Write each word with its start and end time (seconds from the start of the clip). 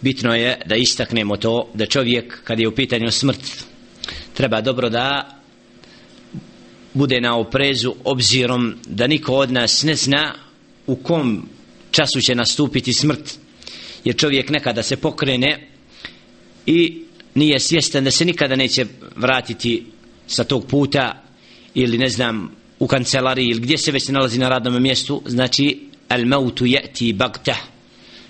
bitno 0.00 0.34
je 0.34 0.60
da 0.66 0.76
istaknemo 0.76 1.36
to 1.36 1.70
da 1.74 1.86
čovjek 1.86 2.40
kad 2.44 2.60
je 2.60 2.68
u 2.68 2.74
pitanju 2.74 3.10
smrt 3.10 3.64
treba 4.34 4.60
dobro 4.60 4.88
da 4.88 5.38
bude 6.94 7.20
na 7.20 7.36
oprezu 7.36 7.94
obzirom 8.04 8.74
da 8.86 9.06
niko 9.06 9.34
od 9.34 9.52
nas 9.52 9.82
ne 9.82 9.94
zna 9.94 10.34
u 10.86 10.96
kom 10.96 11.48
času 11.90 12.20
će 12.20 12.34
nastupiti 12.34 12.92
smrt 12.92 13.38
jer 14.04 14.16
čovjek 14.16 14.50
nekada 14.50 14.82
se 14.82 14.96
pokrene 14.96 15.68
i 16.66 17.02
nije 17.34 17.60
svjestan 17.60 18.04
da 18.04 18.10
se 18.10 18.24
nikada 18.24 18.56
neće 18.56 18.86
vratiti 19.16 19.86
sa 20.26 20.44
tog 20.44 20.66
puta 20.66 21.22
ili 21.74 21.98
ne 21.98 22.08
znam 22.08 22.50
u 22.78 22.86
kancelariji 22.86 23.46
ili 23.48 23.60
gdje 23.60 23.78
se 23.78 23.92
već 23.92 24.08
nalazi 24.08 24.38
na 24.38 24.48
radnom 24.48 24.82
mjestu 24.82 25.22
znači 25.26 25.80
al 26.08 26.26
mautu 26.26 26.64
yati 26.64 27.14
bagtah 27.14 27.58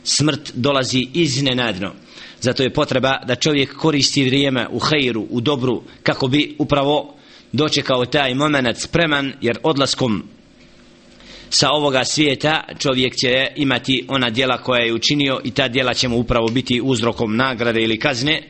smrt 0.08 0.52
dolazi 0.54 1.08
iznenadno. 1.14 1.92
Zato 2.40 2.62
je 2.62 2.72
potreba 2.72 3.18
da 3.26 3.34
čovjek 3.34 3.76
koristi 3.76 4.24
vrijeme 4.24 4.68
u 4.70 4.78
hejru, 4.78 5.26
u 5.30 5.40
dobru 5.40 5.82
kako 6.02 6.28
bi 6.28 6.56
upravo 6.58 7.14
dočekao 7.52 8.04
taj 8.04 8.34
moment 8.34 8.78
spreman 8.78 9.32
jer 9.40 9.58
odlaskom 9.62 10.24
sa 11.50 11.70
ovoga 11.70 12.04
svijeta 12.04 12.64
čovjek 12.78 13.16
će 13.16 13.46
imati 13.56 14.04
ona 14.08 14.30
djela 14.30 14.58
koja 14.58 14.84
je 14.84 14.94
učinio 14.94 15.40
i 15.44 15.50
ta 15.50 15.68
djela 15.68 15.94
će 15.94 16.08
mu 16.08 16.18
upravo 16.18 16.48
biti 16.48 16.80
uzrokom 16.84 17.36
nagrade 17.36 17.82
ili 17.82 17.98
kazne. 17.98 18.42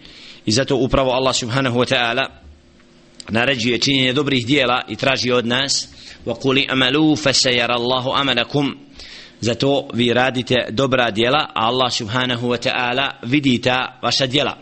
I 0.46 0.52
zato 0.52 0.76
upravo 0.76 1.10
Allah 1.10 1.36
subhanahu 1.36 1.78
wa 1.78 1.94
ta'ala 1.94 2.26
naređuje 3.28 3.78
činjenje 3.78 4.12
dobrih 4.12 4.46
djela 4.46 4.82
i 4.88 4.96
traži 4.96 5.32
od 5.32 5.46
nas 5.46 5.88
وَقُلِ 6.26 6.66
أَمَلُوا 6.70 7.16
فَسَيَرَ 7.16 7.70
اللَّهُ 7.70 8.20
أَمَلَكُمْ 8.20 8.87
zato 9.40 9.88
vi 9.94 10.12
radite 10.12 10.54
dobra 10.70 11.10
djela 11.10 11.38
a 11.54 11.66
Allah 11.66 11.92
subhanahu 11.92 12.48
wa 12.48 12.68
ta'ala 12.68 13.10
vidi 13.22 13.60
ta 13.60 13.98
vaša 14.02 14.26
djela. 14.26 14.56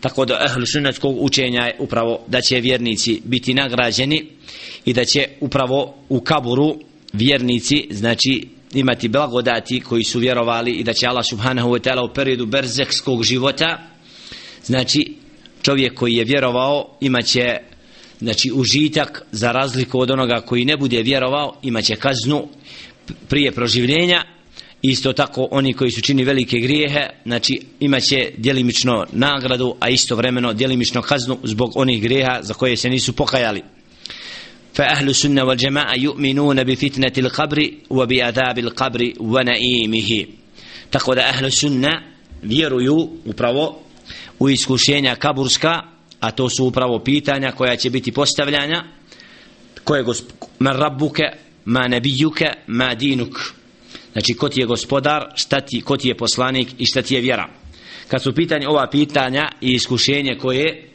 Tako 0.00 0.24
da 0.24 0.44
ehlu 0.44 0.66
sunnetskog 0.66 1.16
učenja 1.22 1.62
je 1.62 1.76
upravo 1.78 2.24
da 2.26 2.40
će 2.40 2.60
vjernici 2.60 3.22
biti 3.24 3.54
nagrađeni 3.54 4.26
i 4.84 4.92
da 4.92 5.04
će 5.04 5.28
upravo 5.40 5.94
u 6.08 6.20
kaburu 6.20 6.76
vjernici 7.12 7.86
znači 7.90 8.48
imati 8.74 9.08
blagodati 9.08 9.80
koji 9.80 10.04
su 10.04 10.18
vjerovali 10.18 10.72
i 10.72 10.84
da 10.84 10.92
će 10.92 11.06
Allah 11.06 11.24
subhanahu 11.26 11.68
wa 11.68 11.80
ta'ala 11.88 12.10
u 12.10 12.14
periodu 12.14 12.46
berzekskog 12.46 13.24
života 13.24 13.78
znači 14.64 15.14
čovjek 15.62 15.94
koji 15.94 16.14
je 16.14 16.24
vjerovao 16.24 16.96
imaće 17.00 17.56
znači 18.18 18.50
užitak 18.54 19.22
za 19.32 19.52
razliku 19.52 20.00
od 20.00 20.10
onoga 20.10 20.40
koji 20.40 20.64
ne 20.64 20.76
bude 20.76 21.02
vjerovao 21.02 21.56
imaće 21.62 21.96
kaznu 21.96 22.48
prije 23.29 23.51
proživljenja 23.51 24.23
isto 24.81 25.13
tako 25.13 25.47
oni 25.51 25.73
koji 25.73 25.91
su 25.91 26.01
čini 26.01 26.23
velike 26.23 26.57
grijehe 26.57 27.09
znači 27.25 27.61
imaće 27.79 28.31
djelimično 28.37 29.05
nagradu 29.11 29.75
a 29.79 29.89
isto 29.89 30.15
vremeno 30.15 30.53
djelimično 30.53 31.01
kaznu 31.01 31.37
zbog 31.43 31.71
onih 31.75 32.01
grijeha 32.01 32.39
za 32.41 32.53
koje 32.53 32.77
se 32.77 32.89
nisu 32.89 33.13
pokajali 33.13 33.63
فأهل 34.75 35.09
السنة 35.09 35.43
والجماعة 35.43 35.93
يؤمنون 35.95 36.63
بفتنة 36.63 37.13
القبر 37.17 37.71
وبعذاب 37.89 38.59
القبر 38.59 39.13
ونعيمه 39.19 40.25
تقول 40.91 41.19
أهل 41.19 41.45
السنة 41.45 42.01
vjeruju 42.43 43.09
upravo 43.25 43.79
u 44.39 44.49
iskušenja 44.49 45.15
kaburska 45.15 45.81
a 46.19 46.31
to 46.31 46.49
su 46.49 46.65
upravo 46.65 46.99
pitanja 46.99 47.51
koja 47.51 47.75
će 47.75 47.89
biti 47.89 48.11
postavljanja 48.11 48.83
koje 49.83 50.03
man 50.59 50.77
rabbuke 50.77 51.23
ma 51.67 51.87
nabijuke 51.87 52.45
ma 52.67 52.95
dinuk 52.95 53.53
znači 54.11 54.33
ko 54.33 54.49
ti 54.49 54.59
je 54.59 54.65
gospodar 54.65 55.31
šta 55.35 55.61
ti, 55.61 55.81
ko 55.81 55.97
ti 55.97 56.07
je 56.07 56.17
poslanik 56.17 56.67
i 56.77 56.85
šta 56.85 57.01
ti 57.01 57.15
je 57.15 57.21
vjera 57.21 57.49
kad 58.07 58.23
su 58.23 58.35
pitanje 58.35 58.67
ova 58.67 58.89
pitanja 58.89 59.49
i 59.61 59.73
iskušenje 59.73 60.37
koje 60.41 60.89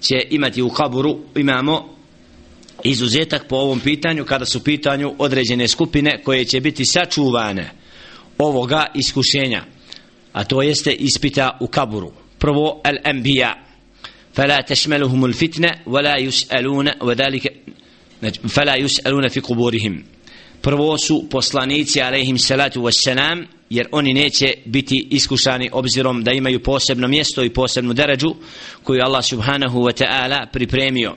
će 0.00 0.26
imati 0.30 0.62
u 0.62 0.68
kaburu 0.68 1.18
imamo 1.36 1.96
izuzetak 2.84 3.48
po 3.48 3.56
ovom 3.56 3.80
pitanju 3.80 4.24
kada 4.24 4.44
su 4.44 4.64
pitanju 4.64 5.14
određene 5.18 5.68
skupine 5.68 6.22
koje 6.22 6.44
će 6.44 6.60
biti 6.60 6.84
sačuvane 6.84 7.70
ovoga 8.38 8.86
iskušenja 8.94 9.64
a 10.32 10.44
to 10.44 10.62
jeste 10.62 10.92
ispita 10.92 11.56
u 11.60 11.66
kaburu 11.66 12.12
prvo 12.38 12.80
al-anbiya 12.84 13.68
فلا 14.38 14.60
تشملهم 14.60 15.24
الفتنة 15.24 15.70
ولا 15.86 16.16
يسألون 16.16 16.90
وذلك 17.02 17.52
فلا 18.48 18.76
يسألون 18.76 19.28
في 19.28 19.40
قبورهم 19.40 20.04
prvo 20.63 20.97
su 20.97 21.25
poslanici 21.29 22.01
alaihim 22.01 22.37
salatu 22.37 22.81
wassalam 22.81 23.45
jer 23.69 23.87
oni 23.91 24.13
neće 24.13 24.53
biti 24.65 25.07
iskušani 25.09 25.69
obzirom 25.71 26.23
da 26.23 26.31
imaju 26.31 26.63
posebno 26.63 27.07
mjesto 27.07 27.43
i 27.43 27.49
posebnu 27.49 27.93
deređu 27.93 28.35
koju 28.83 29.01
Allah 29.03 29.25
subhanahu 29.25 29.79
wa 29.79 30.03
ta'ala 30.03 30.45
pripremio. 30.51 31.15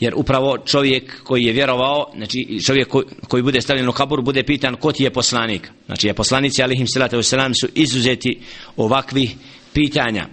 Jer 0.00 0.12
upravo 0.16 0.58
čovjek 0.58 1.22
koji 1.24 1.42
je 1.42 1.52
vjerovao 1.52 2.12
znači 2.16 2.58
čovjek 2.66 2.88
koji, 2.88 3.04
koji 3.28 3.42
bude 3.42 3.60
stavljen 3.60 3.88
u 3.88 3.92
kabur 3.92 4.22
bude 4.22 4.42
pitan 4.42 4.76
ko 4.76 4.92
ti 4.92 5.04
je 5.04 5.12
poslanik. 5.12 5.70
Znači 5.86 6.06
je 6.06 6.14
poslanici 6.14 6.62
alaihim 6.62 6.86
salatu 6.86 7.16
wassalam 7.16 7.60
su 7.60 7.68
izuzeti 7.74 8.38
ovakvih 8.76 9.34
pitanja. 9.72 10.28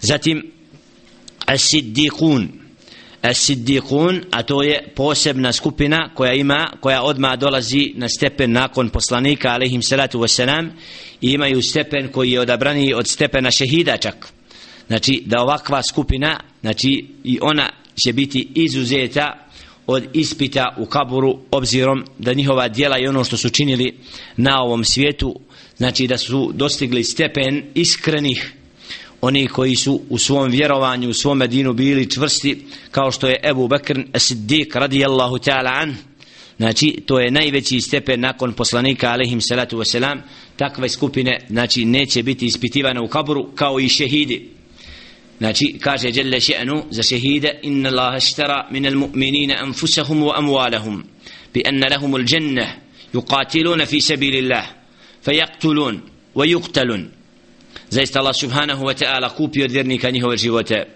Zatim 0.00 0.52
as-siddiqun 1.46 2.46
as-siddiqun 3.22 4.24
a 4.30 4.42
to 4.42 4.62
je 4.62 4.92
posebna 4.94 5.52
skupina 5.52 6.10
koja 6.14 6.32
ima 6.32 6.72
koja 6.80 7.02
odma 7.02 7.36
dolazi 7.36 7.92
na 7.94 8.08
stepen 8.08 8.52
nakon 8.52 8.90
poslanika 8.90 9.48
alejhim 9.48 9.82
salatu 9.82 10.20
vesselam 10.20 10.70
i 11.20 11.30
imaju 11.30 11.62
stepen 11.62 12.08
koji 12.12 12.30
je 12.30 12.40
odabrani 12.40 12.94
od 12.94 13.08
stepena 13.08 13.50
šehida 13.50 13.96
čak. 13.96 14.28
Znači 14.86 15.22
da 15.26 15.42
ovakva 15.42 15.82
skupina 15.82 16.40
znači 16.60 17.06
i 17.24 17.38
ona 17.42 17.70
će 18.04 18.12
biti 18.12 18.48
izuzeta 18.54 19.48
od 19.86 20.04
ispita 20.12 20.74
u 20.78 20.86
kaburu 20.86 21.38
obzirom 21.50 22.04
da 22.18 22.32
njihova 22.32 22.68
djela 22.68 22.98
i 22.98 23.06
ono 23.06 23.24
što 23.24 23.36
su 23.36 23.50
činili 23.50 23.94
na 24.36 24.62
ovom 24.62 24.84
svijetu 24.84 25.40
znači 25.76 26.06
da 26.06 26.18
su 26.18 26.52
dostigli 26.54 27.04
stepen 27.04 27.64
iskrenih 27.74 28.52
oni 29.20 29.46
koji 29.46 29.76
su 29.76 30.00
u 30.08 30.18
svom 30.18 30.50
vjerovanju 30.50 31.08
u 31.08 31.14
svom 31.14 31.38
medinu 31.38 31.72
bili 31.72 32.10
čvrsti 32.10 32.64
kao 32.90 33.12
što 33.12 33.28
je 33.28 33.40
Ebu 33.42 33.68
Bekr 33.68 33.98
Siddiq 34.14 34.78
radijallahu 34.78 35.36
ta'ala 35.38 35.82
an. 35.82 35.96
Znači 36.56 37.02
to 37.06 37.20
je 37.20 37.30
najveći 37.30 37.80
stepen 37.80 38.20
nakon 38.20 38.52
poslanika 38.52 39.10
alaihim 39.10 39.40
salatu 39.40 39.78
wasalam 39.78 40.18
takve 40.56 40.88
skupine 40.88 41.40
znači 41.48 41.84
neće 41.84 42.22
biti 42.22 42.46
ispitivane 42.46 43.00
u 43.00 43.08
kaburu 43.08 43.50
kao 43.54 43.80
i 43.80 43.88
šehidi. 43.88 44.48
Znači 45.38 45.78
kaže 45.80 46.10
Jelle 46.14 46.40
še'nu 46.40 46.82
za 46.90 47.02
šehide 47.02 47.60
inna 47.62 47.88
Allah 47.88 48.22
štara 48.22 48.68
minal 48.70 48.94
mu'minina 48.94 49.62
anfusahum 49.62 50.22
wa 50.22 50.32
amwalahum 50.38 51.02
bi 51.54 51.62
anna 51.66 51.86
lahumul 51.90 52.24
jannah 52.28 52.68
yuqatiluna 53.14 53.86
fi 53.86 54.00
sabilillah 54.00 54.64
fayaktulun 55.24 56.00
wa 56.34 56.46
yuqtalun 56.46 57.17
zaista 57.90 58.20
Allah 58.20 58.34
subhanahu 58.36 58.84
wa 58.84 59.04
ta'ala 59.04 59.34
kupio 59.36 59.64
od 59.64 59.70
vjernika 59.70 60.10
njihove 60.10 60.36
živote 60.36 60.86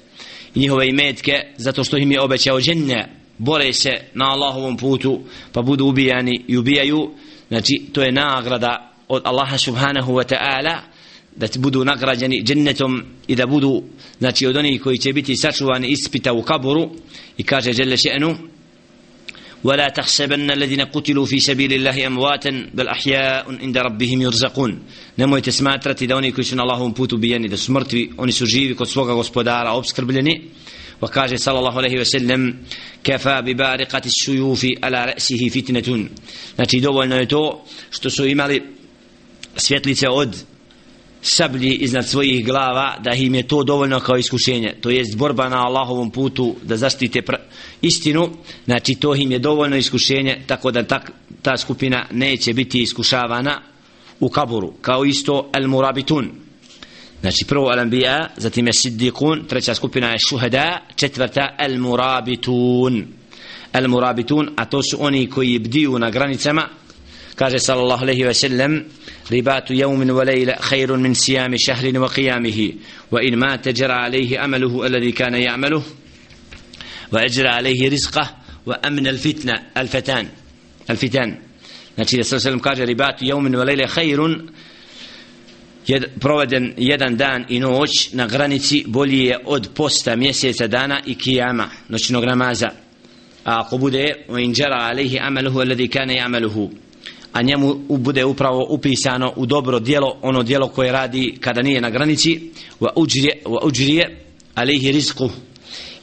i 0.54 0.59
njihove 0.59 0.88
imetke 0.88 1.32
zato 1.56 1.84
što 1.84 1.97
im 1.97 2.12
je 2.12 2.20
obećao 2.20 2.60
dženne. 2.60 3.09
Bore 3.38 3.72
se 3.72 3.91
na 4.15 4.25
Allahovom 4.25 4.76
putu 4.76 5.20
pa 5.53 5.62
budu 5.62 5.87
ubijani 5.87 6.44
i 6.48 6.59
ubijaju. 6.59 7.10
Znači 7.48 7.82
to 7.93 8.03
je 8.03 8.12
nagrada 8.12 8.93
od 9.09 9.22
Allaha 9.25 9.59
subhanahu 9.59 10.12
wa 10.12 10.34
ta'ala 10.34 10.76
da 11.37 11.47
budu 11.59 11.84
nagrađeni 11.84 12.43
džennetom 12.43 13.03
i 13.26 13.37
da 13.37 13.47
budu 13.47 13.82
znači 14.19 14.47
od 14.47 14.56
onih 14.56 14.82
koji 14.82 14.99
će 14.99 15.12
biti 15.12 15.37
sačuvani 15.37 15.88
ispita 15.88 16.32
u 16.32 16.43
kaburu 16.43 16.91
i 17.37 17.43
kaže 17.43 17.72
žele 17.72 17.97
še'nu 17.97 18.37
ولا 19.63 19.89
تحسبن 19.89 20.51
الذين 20.51 20.81
قتلوا 20.81 21.25
في 21.25 21.39
سبيل 21.39 21.73
الله 21.73 22.07
امواتا 22.07 22.69
بل 22.73 22.88
احياء 22.88 23.45
عند 23.61 23.77
ربهم 23.77 24.21
يرزقون 24.21 24.79
nemojte 25.17 25.51
smatrati 25.51 26.07
da 26.07 26.15
oni 26.15 26.31
koji 26.31 26.45
su 26.45 26.55
na 26.55 26.63
Allahovom 26.63 26.93
putu 26.93 27.17
bijeni 27.17 27.47
da 27.47 27.57
su 27.57 27.71
mrtvi 27.71 28.11
oni 28.17 28.31
su 28.31 28.45
živi 28.45 28.75
kod 28.75 28.89
svoga 28.89 29.13
gospodara 29.13 29.71
obskrbljeni 29.71 30.41
wa 31.01 31.09
kaže 31.09 31.38
sallallahu 31.38 31.77
alejhi 31.77 31.97
ve 31.97 32.06
sellem 32.06 32.59
kafa 33.03 33.41
bi 33.41 33.53
bariqati 33.56 34.07
as-suyufi 34.09 34.77
ala 34.81 35.06
ra'sihi 35.06 35.51
fitnatun 35.51 36.09
znači 36.56 36.79
dovoljno 36.79 37.15
je 37.15 37.27
to 37.27 37.65
što 37.89 38.09
su 38.09 38.25
imali 38.25 38.63
svjetlice 39.56 40.09
od 40.09 40.35
sablji 41.22 41.74
iznad 41.74 42.08
svojih 42.08 42.46
glava 42.46 42.96
da 43.04 43.10
im 43.14 43.34
je 43.34 43.48
to 43.48 43.62
dovoljno 43.64 44.00
kao 44.00 44.16
iskušenje. 44.16 44.74
To 44.80 44.90
jest 44.90 45.16
borba 45.16 45.48
na 45.48 45.66
Allahovom 45.66 46.10
putu 46.10 46.56
da 46.62 46.76
zaštite 46.76 47.22
istinu. 47.82 48.30
Znači 48.64 48.94
to 48.94 49.14
im 49.14 49.32
je 49.32 49.38
dovoljno 49.38 49.76
iskušenje 49.76 50.42
tako 50.46 50.70
da 50.70 50.82
ta, 50.82 51.00
ta 51.42 51.56
skupina 51.56 52.06
neće 52.10 52.54
biti 52.54 52.82
iskušavana 52.82 53.72
u 54.22 54.28
kaburu 54.28 54.72
kao 54.80 55.04
isto 55.04 55.50
al 55.52 55.69
murabitun 55.69 56.30
znači 57.20 57.44
prvo 57.48 57.68
al 57.68 57.78
anbiya 57.78 58.28
zatim 58.36 58.66
je 58.66 58.72
siddiqun 58.72 59.46
treća 59.48 59.75
skupina 59.75 60.08
je 60.08 60.18
shuhada 60.28 60.80
četvrta 60.96 61.54
al 61.58 61.78
murabitun 61.78 63.06
al 63.72 63.88
murabitun 63.88 64.50
a 64.56 64.64
to 64.64 64.82
su 64.82 64.96
oni 65.00 65.30
koji 65.30 65.58
bdiju 65.58 65.98
na 65.98 66.10
granicama 66.10 66.68
kaže 67.34 67.58
sallallahu 67.58 68.02
alejhi 68.02 68.25
ve 68.25 68.34
sellem 68.34 68.84
ربات 69.33 69.71
يوم 69.71 70.09
وليلة 70.09 70.56
خير 70.59 70.97
من 70.97 71.13
صيام 71.13 71.56
شهر 71.57 72.00
وقيامه 72.00 72.74
وإن 73.12 73.35
مات 73.39 73.69
جرى 73.69 73.94
عليه 73.94 74.45
أمله 74.45 74.85
الذي 74.85 75.12
كان 75.12 75.33
يعمله 75.33 75.83
وأجرى 77.12 77.47
عليه 77.47 77.89
رزقه 77.89 78.35
وأمن 78.65 79.07
الفتنة 79.07 79.53
الفتان 79.77 80.27
الفتان 80.89 81.38
Znači 81.97 82.18
da 82.18 82.24
sallam 82.24 82.59
kaže 82.59 82.85
ribatu 82.85 83.25
jeumin 83.25 83.56
wa 83.56 83.65
lejle 83.65 83.88
khairun 83.88 84.50
jed, 85.88 86.03
proveden 86.19 86.74
jedan 86.77 87.18
dan 87.18 87.45
i 87.50 87.59
noć 87.59 88.13
na 88.13 88.27
granici 88.27 88.83
bolji 88.88 89.19
je 89.19 89.38
od 89.45 89.69
posta 89.75 90.15
mjeseca 90.15 90.68
dana 90.68 91.01
i 91.06 91.15
kijama 91.15 91.69
noćnog 91.89 92.24
namaza 92.25 92.69
a 93.44 93.59
ako 93.62 93.77
bude 93.77 94.25
u 94.27 94.38
inđara 94.38 94.75
alaihi 94.75 95.19
amaluhu 95.19 95.59
alladhi 95.59 95.88
kane 95.88 96.19
amaluhu 96.19 96.71
a 97.32 97.43
njemu 97.43 97.75
bude 97.88 98.25
upravo 98.25 98.67
upisano 98.70 99.32
u 99.37 99.46
dobro 99.46 99.81
dijelo 99.81 100.19
ono 100.23 100.43
dijelo 100.43 100.69
koje 100.69 100.93
radi 100.93 101.37
kada 101.40 101.62
nije 101.62 101.81
na 101.81 101.90
granici. 101.90 102.40
Wa 102.81 102.88
ujrije, 102.96 103.43
wa 103.44 103.67
ujrije 103.67 104.25
alayhi 104.55 104.93
rizku 104.93 105.31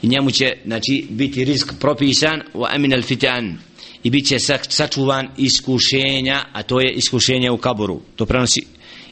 i 0.02 0.08
njemu 0.08 0.30
će 0.30 0.52
znači, 0.64 1.06
biti 1.10 1.44
rizk 1.44 1.72
propisan. 1.80 2.42
Wa 2.54 2.66
amin 2.74 2.94
al 2.94 3.02
fitan 3.02 3.58
i 4.02 4.10
bit 4.10 4.26
će 4.26 4.36
sačuvan 4.68 5.28
iskušenja 5.36 6.44
a 6.52 6.62
to 6.62 6.80
je 6.80 6.92
iskušenje 6.92 7.50
u 7.50 7.56
kaburu 7.56 8.00
to 8.16 8.26
prenosi 8.26 8.66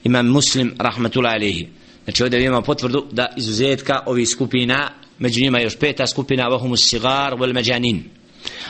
imam 0.05 0.26
muslim 0.26 0.75
rahmetullahi 0.79 1.37
alaihi 1.37 1.69
znači 2.05 2.23
ovdje 2.23 2.44
imamo 2.44 2.62
potvrdu 2.62 3.06
da 3.12 3.35
izuzetka 3.37 4.03
ovih 4.06 4.29
skupina 4.29 4.91
među 5.19 5.41
njima 5.41 5.61
još 5.61 5.76
peta 5.76 6.06
skupina 6.06 6.49
vahumus 6.49 6.91
sigar 6.91 7.35
vel 7.41 7.53
međanin 7.53 8.05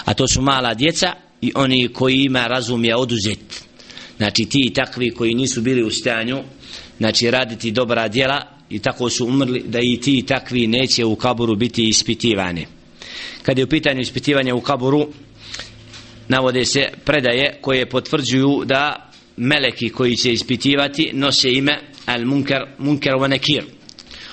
a 0.04 0.14
to 0.14 0.28
su 0.28 0.42
mala 0.42 0.74
djeca 0.74 1.12
i 1.40 1.52
oni 1.54 1.88
koji 1.88 2.16
ima 2.16 2.46
razum 2.46 2.84
je 2.84 2.96
oduzet. 2.96 3.64
Znači 4.16 4.44
ti 4.44 4.72
takvi 4.74 5.10
koji 5.10 5.34
nisu 5.34 5.60
bili 5.60 5.82
u 5.82 5.90
stanju 5.90 6.38
znači 6.98 7.30
raditi 7.30 7.70
dobra 7.70 8.08
djela 8.08 8.42
i 8.70 8.78
tako 8.78 9.10
su 9.10 9.26
umrli 9.26 9.64
da 9.66 9.78
i 9.82 10.00
ti 10.00 10.24
takvi 10.28 10.66
neće 10.66 11.04
u 11.04 11.16
kaburu 11.16 11.56
biti 11.56 11.88
ispitivani. 11.88 12.66
Kad 13.42 13.58
je 13.58 13.64
u 13.64 13.68
pitanju 13.68 14.00
ispitivanja 14.00 14.54
u 14.54 14.60
kaburu 14.60 15.08
navode 16.28 16.64
se 16.64 16.88
predaje 17.04 17.58
koje 17.60 17.88
potvrđuju 17.88 18.62
da 18.64 19.10
meleki 19.36 19.88
koji 19.88 20.16
će 20.16 20.32
ispitivati 20.32 21.10
nose 21.14 21.52
ime 21.52 21.80
al 22.06 22.24
munkar 22.24 22.66
munkar 22.78 23.14
wa 23.14 23.28
nakir. 23.28 23.64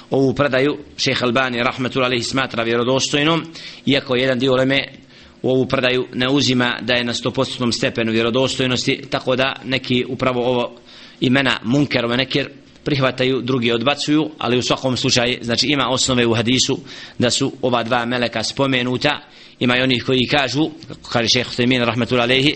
Ovu 0.09 0.33
predaju 0.33 0.77
šejh 0.97 1.23
Albani 1.23 1.63
rahmetullahi 1.63 2.09
alaihi 2.09 2.23
smatra 2.23 2.63
vjerodostojnom 2.63 3.43
iako 3.85 4.15
jedan 4.15 4.39
dio 4.39 4.53
leme 4.53 5.04
u 5.45 5.49
ovu 5.49 5.65
predaju 5.65 6.07
ne 6.13 6.29
uzima 6.29 6.77
da 6.81 6.93
je 6.93 7.03
na 7.03 7.13
100% 7.13 7.71
stepenu 7.71 8.11
vjerodostojnosti 8.11 9.01
tako 9.09 9.35
da 9.35 9.55
neki 9.65 10.05
upravo 10.09 10.45
ovo 10.45 10.75
imena 11.21 11.59
munkar 11.63 12.05
wa 12.05 12.17
nakir 12.17 12.49
prihvataju, 12.83 13.41
drugi 13.41 13.71
odbacuju, 13.71 14.29
ali 14.37 14.57
u 14.57 14.61
svakom 14.61 14.97
slučaju, 14.97 15.37
znači 15.41 15.67
ima 15.67 15.89
osnove 15.89 16.25
u 16.25 16.33
hadisu 16.33 16.79
da 17.19 17.29
su 17.29 17.51
ova 17.61 17.83
dva 17.83 18.05
meleka 18.05 18.43
spomenuta. 18.43 19.19
Ima 19.59 19.77
i 19.77 19.81
onih 19.81 20.03
koji 20.05 20.27
kažu 20.31 20.69
kaže 21.11 21.27
šeheh 21.29 21.55
Temin 21.55 21.83
rahmetullahi 21.83 22.31
alejhi 22.31 22.55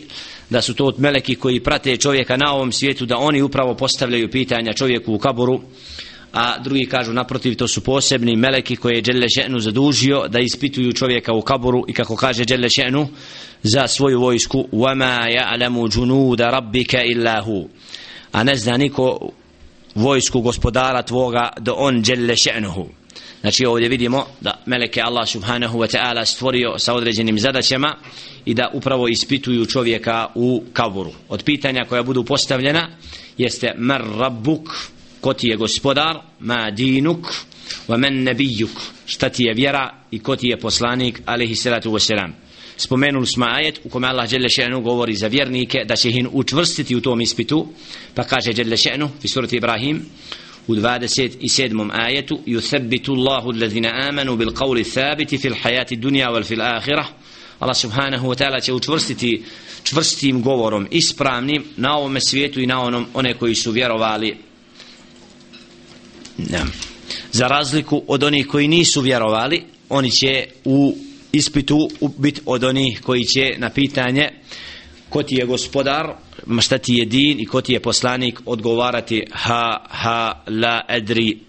da 0.49 0.61
su 0.61 0.73
to 0.73 0.93
meleki 0.97 1.35
koji 1.35 1.59
prate 1.59 1.97
čovjeka 1.97 2.37
na 2.37 2.53
ovom 2.53 2.71
svijetu 2.71 3.05
da 3.05 3.17
oni 3.17 3.41
upravo 3.41 3.75
postavljaju 3.75 4.31
pitanja 4.31 4.73
čovjeku 4.73 5.13
u 5.13 5.19
kaburu 5.19 5.61
a 6.32 6.58
drugi 6.58 6.86
kažu 6.86 7.12
naprotiv 7.12 7.56
to 7.56 7.68
su 7.68 7.80
posebni 7.80 8.36
meleki 8.36 8.76
koje 8.76 8.94
je 8.94 9.02
Đelle 9.02 9.26
Še'nu 9.26 9.58
zadužio 9.58 10.28
da 10.28 10.38
ispituju 10.40 10.92
čovjeka 10.92 11.32
u 11.32 11.42
kaburu 11.42 11.84
i 11.88 11.92
kako 11.92 12.16
kaže 12.16 12.44
Đelle 12.44 12.68
Še'nu 12.68 13.06
za 13.62 13.88
svoju 13.88 14.20
vojsku 14.20 14.68
وَمَا 14.72 15.26
يَعْلَمُ 15.28 15.88
جُنُودَ 15.88 16.40
رَبِّكَ 16.40 16.94
إِلَّا 16.94 17.40
هُ 17.40 17.66
a 18.32 18.44
ne 18.44 18.56
zna 18.56 18.76
niko 18.76 19.30
vojsku 19.94 20.40
gospodara 20.40 21.02
tvoga 21.02 21.52
da 21.60 21.74
on 21.74 22.02
Đelle 22.02 22.34
Še'nuhu 22.34 22.86
Znači 23.44 23.66
ovdje 23.66 23.88
vidimo 23.88 24.26
da 24.40 24.62
meleke 24.66 25.00
Allah 25.00 25.28
subhanahu 25.28 25.78
wa 25.78 25.96
ta'ala 25.96 26.24
stvorio 26.24 26.78
sa 26.78 26.94
određenim 26.94 27.38
zadaćama 27.38 27.96
i 28.44 28.54
da 28.54 28.70
upravo 28.72 29.08
ispituju 29.08 29.66
čovjeka 29.66 30.26
u 30.34 30.62
kaburu. 30.72 31.12
Od 31.28 31.42
pitanja 31.44 31.84
koja 31.88 32.02
budu 32.02 32.24
postavljena 32.24 32.88
jeste 33.38 33.74
mar 33.78 34.02
rabbuk, 34.18 34.68
ko 35.21 35.33
ti 35.33 35.47
je 35.47 35.57
gospodar, 35.57 36.21
ma 36.39 36.71
dinuk, 36.71 37.27
wa 37.87 37.97
men 37.97 38.23
nebijuk, 38.23 38.81
šta 39.05 39.29
ti 39.29 39.43
je 39.43 39.53
vjera 39.53 39.89
i 40.11 40.19
ko 40.19 40.35
ti 40.35 40.47
je 40.47 40.59
poslanik, 40.59 41.21
alaihi 41.25 41.55
salatu 41.55 41.91
wasalam. 41.91 42.31
Spomenuli 42.77 43.27
smo 43.27 43.45
ajet 43.45 43.79
u 43.83 43.89
kome 43.89 44.07
Allah 44.07 44.29
dželle 44.29 44.49
šanu 44.49 44.81
govori 44.81 45.15
za 45.15 45.27
vjernike 45.27 45.83
da 45.85 45.95
će 45.95 46.09
ih 46.09 46.27
učvrstiti 46.31 46.95
u 46.95 47.01
tom 47.01 47.21
ispitu, 47.21 47.67
pa 48.15 48.23
kaže 48.23 48.53
dželle 48.53 48.77
šanu 48.77 49.09
u 49.23 49.27
surati 49.27 49.57
Ibrahim, 49.57 50.05
u 50.67 50.75
27. 50.75 51.89
ajetu 51.93 52.39
yuthabbitu 52.45 53.13
Allahu 53.13 53.49
allazina 53.49 53.89
amanu 54.09 54.35
bil 54.35 54.51
qawli 54.51 54.93
thabiti 54.93 55.37
fil 55.37 55.55
hayati 55.63 55.95
dunya 55.95 56.27
wal 56.29 56.43
fil 56.43 56.61
akhirah. 56.61 57.07
Allah 57.59 57.75
subhanahu 57.75 58.27
wa 58.27 58.35
ta'ala 58.35 58.59
će 58.61 58.73
učvrstiti 58.73 59.43
čvrstim 59.83 60.41
govorom 60.41 60.87
ispravnim 60.91 61.63
na 61.77 61.97
ovom 61.97 62.17
svijetu 62.19 62.59
i 62.59 62.67
na 62.67 62.81
onom 62.81 63.05
one 63.13 63.33
koji 63.33 63.55
su 63.55 63.71
vjerovali 63.71 64.37
ja. 66.51 66.65
za 67.31 67.47
razliku 67.47 68.03
od 68.07 68.23
onih 68.23 68.47
koji 68.47 68.67
nisu 68.67 69.01
vjerovali 69.01 69.63
oni 69.89 70.11
će 70.11 70.47
u 70.65 70.95
ispitu 71.31 71.89
biti 72.17 72.41
od 72.45 72.63
onih 72.63 73.01
koji 73.01 73.23
će 73.23 73.55
na 73.57 73.69
pitanje 73.69 74.29
ko 75.09 75.23
ti 75.23 75.35
je 75.35 75.45
gospodar 75.45 76.15
šta 76.61 76.77
ti 76.77 76.93
je 76.93 77.05
din 77.05 77.39
i 77.39 77.45
ko 77.45 77.61
ti 77.61 77.73
je 77.73 77.79
poslanik 77.79 78.39
odgovarati 78.45 79.25
ha 79.31 79.85
ha 79.89 80.43
la 80.47 80.81
edri. 80.89 81.39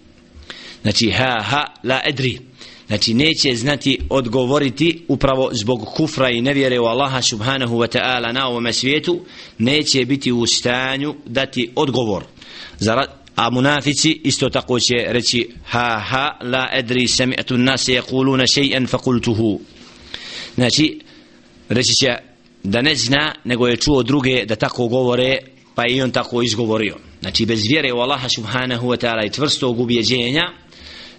Znači 0.81 1.11
ha 1.11 1.43
ha 1.43 1.65
la 1.83 2.01
edri. 2.05 2.39
Znači 2.87 3.13
neće 3.13 3.55
znati 3.55 3.99
odgovoriti 4.09 5.05
upravo 5.07 5.49
zbog 5.53 5.85
kufra 5.85 6.29
i 6.29 6.41
nevjere 6.41 6.79
u 6.79 6.85
Allaha 6.85 7.21
subhanahu 7.21 7.77
wa 7.77 7.97
ta'ala 7.97 8.33
na 8.33 8.47
ovome 8.47 8.73
svijetu 8.73 9.19
neće 9.57 10.05
biti 10.05 10.31
u 10.31 10.45
stanju 10.45 11.15
dati 11.25 11.71
odgovor. 11.75 12.23
Za 12.79 13.05
a 13.41 13.49
munafici 13.49 14.21
isto 14.23 14.49
tako 14.49 14.79
će 14.79 14.95
reći 15.07 15.49
ha 15.65 15.99
ha 15.99 16.37
la 16.41 16.69
edri 16.73 17.07
sami'tu 17.07 17.57
nase 17.57 17.91
yakuluna 17.93 18.45
še'an 18.55 18.87
fakultuhu 18.87 19.59
znači 20.55 20.99
reći 21.69 21.93
će 21.93 22.15
da 22.63 22.81
ne 22.81 22.95
zna 22.95 23.33
nego 23.43 23.67
je 23.67 23.77
čuo 23.77 24.03
druge 24.03 24.45
da 24.45 24.55
tako 24.55 24.87
govore 24.87 25.37
pa 25.75 25.87
i 25.87 26.01
on 26.01 26.11
tako 26.11 26.41
izgovorio. 26.41 26.97
Znači 27.21 27.45
bez 27.45 27.59
vjere 27.69 27.93
u 27.93 27.97
Allaha 27.97 28.29
subhanahu 28.29 28.87
wa 28.87 29.05
ta'ala 29.05 29.25
i 29.27 29.31
tvrstog 29.31 29.79
ubjeđenja 29.79 30.43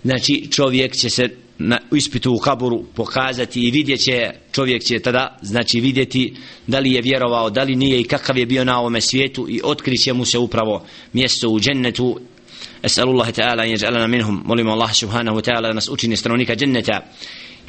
znači 0.04 0.48
čovjek 0.50 0.96
će 0.96 1.10
se 1.10 1.28
na 1.64 1.78
ispitu 1.96 2.34
u 2.34 2.38
kaburu 2.38 2.84
pokazati 2.94 3.60
i 3.60 3.70
vidjet 3.70 4.00
će 4.00 4.30
čovjek 4.52 4.82
će 4.82 4.98
tada 4.98 5.38
znači 5.42 5.80
vidjeti 5.80 6.34
da 6.66 6.78
li 6.78 6.92
je 6.92 7.02
vjerovao 7.02 7.50
da 7.50 7.62
li 7.62 7.76
nije 7.76 8.00
i 8.00 8.04
kakav 8.04 8.38
je 8.38 8.46
bio 8.46 8.64
na 8.64 8.78
ovome 8.78 9.00
svijetu 9.00 9.46
i 9.48 9.60
otkriće 9.64 10.12
mu 10.12 10.24
se 10.24 10.38
upravo 10.38 10.84
mjesto 11.12 11.48
u 11.48 11.60
džennetu. 11.60 12.20
Esalullah 12.82 13.28
ta'ala 13.28 13.66
i 13.66 13.70
jeđalana 13.70 14.06
minhum. 14.06 14.42
Molimo 14.44 14.72
Allah 14.72 14.94
subhanahu 14.94 15.38
wa 15.38 15.50
ta'ala 15.50 15.68
da 15.68 15.72
nas 15.72 15.88
učini 15.88 16.16
stanovnika 16.16 16.54
dženneta 16.54 17.00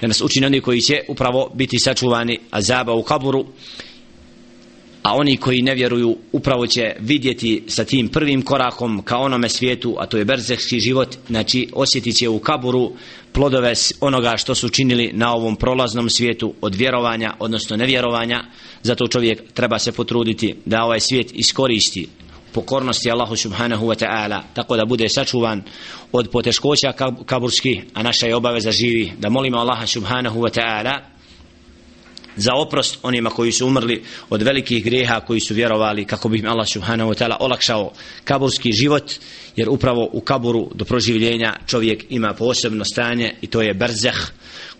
da 0.01 0.07
nas 0.07 0.21
učini 0.21 0.45
oni 0.45 0.61
koji 0.61 0.81
će 0.81 1.01
upravo 1.07 1.51
biti 1.53 1.79
sačuvani 1.79 2.39
azaba 2.51 2.93
u 2.93 3.03
kaburu 3.03 3.45
a 5.03 5.15
oni 5.15 5.37
koji 5.37 5.61
ne 5.61 5.75
vjeruju 5.75 6.17
upravo 6.31 6.67
će 6.67 6.95
vidjeti 6.99 7.63
sa 7.67 7.83
tim 7.83 8.09
prvim 8.09 8.41
korakom 8.41 9.01
ka 9.01 9.17
onome 9.17 9.49
svijetu 9.49 9.95
a 9.99 10.05
to 10.05 10.17
je 10.17 10.25
berzehski 10.25 10.79
život. 10.79 11.15
Znači 11.27 11.69
osjetit 11.73 12.15
će 12.15 12.29
u 12.29 12.39
kaburu 12.39 12.91
plodove 13.31 13.73
onoga 13.99 14.37
što 14.37 14.55
su 14.55 14.69
činili 14.69 15.11
na 15.13 15.33
ovom 15.33 15.55
prolaznom 15.55 16.09
svijetu 16.09 16.53
od 16.61 16.75
vjerovanja 16.75 17.33
odnosno 17.39 17.77
nevjerovanja. 17.77 18.43
Zato 18.83 19.07
čovjek 19.07 19.53
treba 19.53 19.79
se 19.79 19.91
potruditi 19.91 20.55
da 20.65 20.83
ovaj 20.83 20.99
svijet 20.99 21.31
iskoristi 21.33 22.07
pokornosti 22.53 23.11
Allahu 23.11 23.35
subhanahu 23.35 23.87
wa 23.87 24.05
ta'ala 24.05 24.41
tako 24.53 24.77
da 24.77 24.85
bude 24.85 25.09
sačuvan 25.09 25.63
od 26.11 26.29
poteškoća 26.31 26.93
kaburskih 27.25 27.83
a 27.93 28.03
naša 28.03 28.27
je 28.27 28.35
obaveza 28.35 28.71
živi 28.71 29.11
da 29.19 29.29
molimo 29.29 29.57
Allaha 29.57 29.87
subhanahu 29.87 30.39
wa 30.39 30.59
ta'ala 30.59 31.12
za 32.35 32.53
oprost 32.53 32.99
onima 33.03 33.29
koji 33.29 33.51
su 33.51 33.67
umrli 33.67 34.03
od 34.29 34.41
velikih 34.41 34.83
greha 34.83 35.19
koji 35.19 35.39
su 35.39 35.53
vjerovali 35.53 36.05
kako 36.05 36.29
bi 36.29 36.39
im 36.39 36.47
Allah 36.47 36.67
subhanahu 36.67 37.11
wa 37.11 37.23
ta'ala 37.23 37.35
olakšao 37.39 37.91
kaburski 38.23 38.71
život 38.71 39.11
jer 39.55 39.69
upravo 39.69 40.09
u 40.11 40.21
kaburu 40.21 40.69
do 40.75 40.85
proživljenja 40.85 41.55
čovjek 41.67 42.05
ima 42.09 42.33
posebno 42.33 42.85
stanje 42.85 43.35
i 43.41 43.47
to 43.47 43.61
je 43.61 43.73
berzeh 43.73 44.31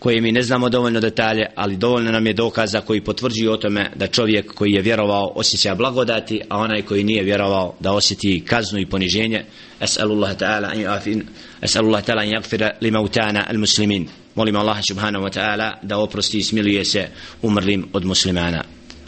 koje 0.03 0.22
mi 0.22 0.31
ne 0.31 0.41
znamo 0.41 0.69
dovoljno 0.69 1.00
detalje, 1.00 1.45
ali 1.55 1.77
dovoljno 1.77 2.12
nam 2.12 2.27
je 2.27 2.33
dokaza 2.33 2.81
koji 2.81 3.01
potvrđuju 3.01 3.51
o 3.51 3.57
tome 3.57 3.91
da 3.95 4.07
čovjek 4.07 4.53
koji 4.53 4.72
je 4.72 4.81
vjerovao 4.81 5.31
osjeća 5.36 5.75
blagodati, 5.75 6.41
a 6.50 6.57
onaj 6.57 6.81
koji 6.81 7.03
nije 7.03 7.24
vjerovao 7.24 7.75
da 7.79 7.91
osjeti 7.91 8.43
kaznu 8.48 8.79
i 8.79 8.86
poniženje. 8.86 9.45
Es'alullah 9.81 10.36
ta'ala 10.39 10.72
an 10.72 10.77
yafin, 10.77 11.22
es'alullah 11.62 12.03
ta'ala 12.03 12.22
an 12.22 12.29
yaghfira 12.29 12.69
limautana 12.81 13.45
al-muslimin. 13.50 14.23
Molim 14.36 14.56
Allah 14.56 14.82
subhanahu 14.82 15.24
wa 15.24 15.30
ta'ala 15.30 15.80
da 15.82 15.98
oprosti 15.98 16.38
i 16.38 16.44
smiluje 16.44 16.86
se 16.86 17.08
umrlim 17.42 17.86
od 17.94 18.06
muslimana. 18.06 18.63